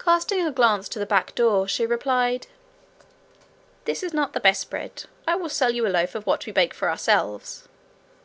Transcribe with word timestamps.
Casting 0.00 0.44
a 0.44 0.50
glance 0.50 0.88
to 0.88 0.98
the 0.98 1.06
back 1.06 1.32
door, 1.36 1.68
she 1.68 1.86
replied: 1.86 2.48
'That 3.84 4.02
is 4.02 4.12
not 4.12 4.32
the 4.32 4.40
best 4.40 4.68
bread. 4.68 5.04
I 5.28 5.36
will 5.36 5.48
sell 5.48 5.70
you 5.70 5.86
a 5.86 5.88
loaf 5.90 6.16
of 6.16 6.26
what 6.26 6.44
we 6.44 6.50
bake 6.50 6.74
for 6.74 6.90
ourselves.' 6.90 7.68